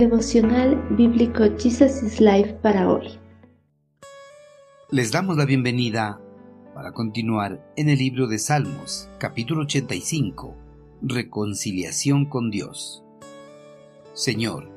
[0.00, 3.18] Devocional Bíblico Jesus is Life para hoy.
[4.90, 6.18] Les damos la bienvenida
[6.74, 10.56] para continuar en el libro de Salmos, capítulo 85,
[11.02, 13.04] Reconciliación con Dios.
[14.14, 14.70] Señor,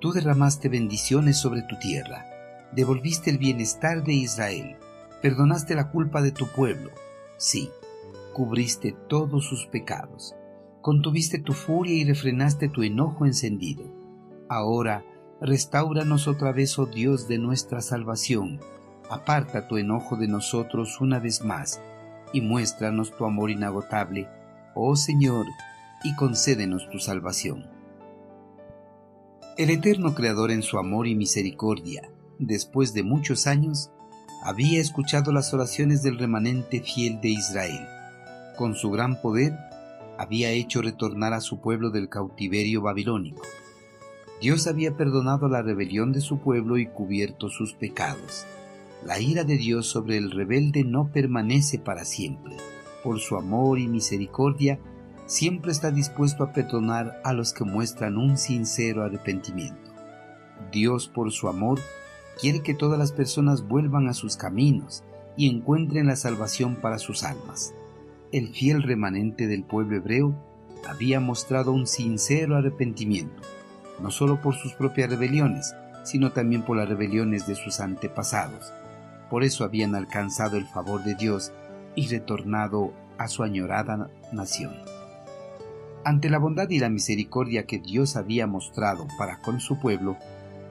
[0.00, 2.26] tú derramaste bendiciones sobre tu tierra,
[2.72, 4.76] devolviste el bienestar de Israel,
[5.22, 6.90] perdonaste la culpa de tu pueblo,
[7.38, 7.70] sí,
[8.34, 10.34] cubriste todos sus pecados,
[10.82, 14.01] contuviste tu furia y refrenaste tu enojo encendido.
[14.52, 15.02] Ahora,
[15.40, 18.60] restauranos otra vez, oh Dios de nuestra salvación,
[19.08, 21.80] aparta tu enojo de nosotros una vez más,
[22.34, 24.28] y muéstranos tu amor inagotable,
[24.74, 25.46] oh Señor,
[26.04, 27.66] y concédenos tu salvación.
[29.56, 33.90] El eterno Creador en su amor y misericordia, después de muchos años,
[34.44, 37.88] había escuchado las oraciones del remanente fiel de Israel
[38.58, 39.56] con su gran poder,
[40.18, 43.40] había hecho retornar a su pueblo del cautiverio babilónico.
[44.42, 48.44] Dios había perdonado la rebelión de su pueblo y cubierto sus pecados.
[49.02, 52.56] La ira de Dios sobre el rebelde no permanece para siempre.
[53.02, 54.78] Por su amor y misericordia,
[55.24, 59.90] siempre está dispuesto a perdonar a los que muestran un sincero arrepentimiento.
[60.70, 61.80] Dios, por su amor,
[62.38, 65.02] quiere que todas las personas vuelvan a sus caminos
[65.38, 67.72] y encuentren la salvación para sus almas
[68.32, 70.34] el fiel remanente del pueblo hebreo
[70.88, 73.42] había mostrado un sincero arrepentimiento,
[74.02, 78.72] no solo por sus propias rebeliones, sino también por las rebeliones de sus antepasados.
[79.30, 81.52] Por eso habían alcanzado el favor de Dios
[81.94, 84.74] y retornado a su añorada nación.
[86.04, 90.16] Ante la bondad y la misericordia que Dios había mostrado para con su pueblo,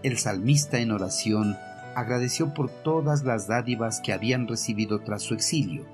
[0.03, 1.55] el salmista en oración
[1.95, 5.85] agradeció por todas las dádivas que habían recibido tras su exilio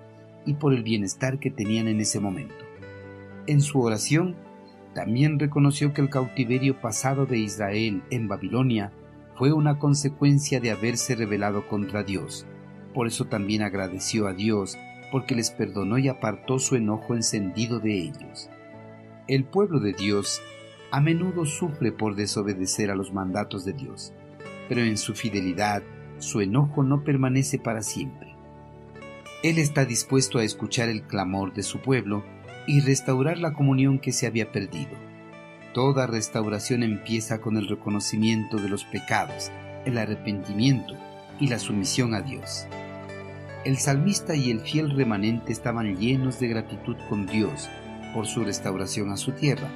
[0.46, 2.56] y por el bienestar que tenían en ese momento.
[3.46, 4.36] En su oración,
[4.94, 8.92] también reconoció que el cautiverio pasado de Israel en Babilonia
[9.36, 12.46] fue una consecuencia de haberse rebelado contra Dios.
[12.94, 14.78] Por eso también agradeció a Dios
[15.12, 18.50] porque les perdonó y apartó su enojo encendido de ellos.
[19.28, 20.42] El pueblo de Dios
[20.90, 24.14] a menudo sufre por desobedecer a los mandatos de Dios,
[24.70, 25.84] pero en su fidelidad
[26.18, 28.36] su enojo no permanece para siempre.
[29.44, 32.24] Él está dispuesto a escuchar el clamor de su pueblo
[32.68, 34.92] y restaurar la comunión que se había perdido.
[35.74, 39.52] Toda restauración empieza con el reconocimiento de los pecados,
[39.86, 40.96] el arrepentimiento
[41.40, 42.68] y la sumisión a Dios.
[43.64, 47.70] El salmista y el fiel remanente estaban llenos de gratitud con Dios
[48.14, 49.70] por su restauración a su tierra,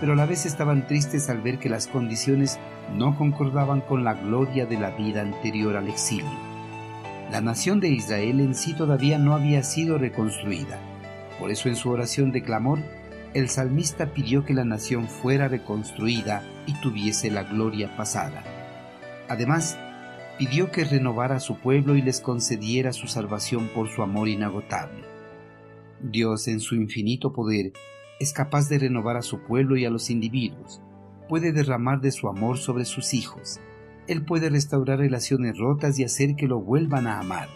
[0.00, 2.58] pero a la vez estaban tristes al ver que las condiciones
[2.96, 6.28] no concordaban con la gloria de la vida anterior al exilio.
[7.30, 10.78] La nación de Israel en sí todavía no había sido reconstruida.
[11.38, 12.78] Por eso en su oración de clamor,
[13.34, 18.44] el salmista pidió que la nación fuera reconstruida y tuviese la gloria pasada.
[19.28, 19.76] Además,
[20.38, 25.04] pidió que renovara a su pueblo y les concediera su salvación por su amor inagotable.
[26.00, 27.72] Dios en su infinito poder
[28.20, 30.80] es capaz de renovar a su pueblo y a los individuos,
[31.28, 33.60] puede derramar de su amor sobre sus hijos,
[34.06, 37.48] él puede restaurar relaciones rotas y hacer que lo vuelvan a amar.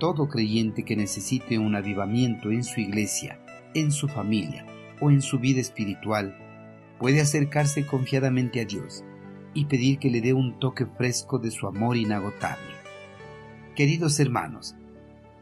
[0.00, 3.38] Todo creyente que necesite un avivamiento en su iglesia,
[3.74, 4.64] en su familia
[4.98, 6.38] o en su vida espiritual,
[6.98, 9.04] puede acercarse confiadamente a Dios
[9.52, 12.72] y pedir que le dé un toque fresco de su amor inagotable.
[13.76, 14.74] Queridos hermanos,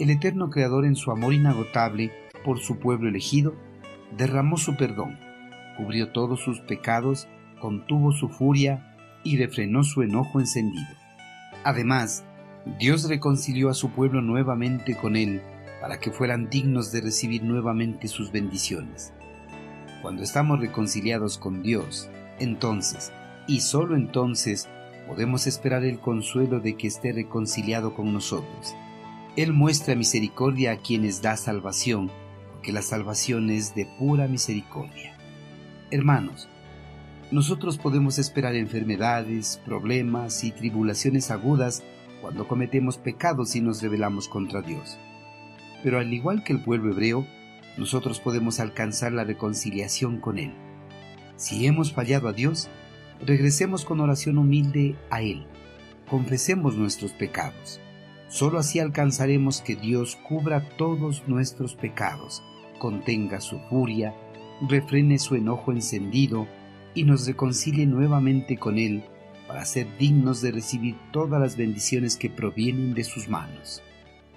[0.01, 2.11] el eterno Creador en su amor inagotable
[2.45, 3.55] por su pueblo elegido,
[4.17, 5.21] derramó su perdón,
[5.77, 7.29] cubrió todos sus pecados,
[7.61, 10.97] contuvo su furia y refrenó su enojo encendido.
[11.63, 12.25] Además,
[12.79, 15.41] Dios reconcilió a su pueblo nuevamente con él
[15.81, 19.13] para que fueran dignos de recibir nuevamente sus bendiciones.
[20.03, 22.09] Cuando estamos reconciliados con Dios,
[22.39, 23.13] entonces,
[23.47, 24.69] y sólo entonces,
[25.07, 28.75] podemos esperar el consuelo de que esté reconciliado con nosotros.
[29.37, 32.11] Él muestra misericordia a quienes da salvación,
[32.53, 35.17] porque la salvación es de pura misericordia.
[35.91, 36.49] Hermanos,
[37.31, 41.83] nosotros podemos esperar enfermedades, problemas y tribulaciones agudas
[42.21, 44.99] cuando cometemos pecados y nos rebelamos contra Dios.
[45.83, 47.27] Pero al igual que el pueblo hebreo,
[47.77, 50.53] nosotros podemos alcanzar la reconciliación con Él.
[51.37, 52.69] Si hemos fallado a Dios,
[53.25, 55.47] regresemos con oración humilde a Él.
[56.11, 57.81] Confesemos nuestros pecados.
[58.29, 62.43] Solo así alcanzaremos que Dios cubra todos nuestros pecados,
[62.79, 64.15] contenga su furia,
[64.69, 66.47] refrene su enojo encendido,
[66.95, 69.05] y nos reconcilie nuevamente con Él
[69.49, 73.83] para ser dignos de recibir todas las bendiciones que provienen de sus manos.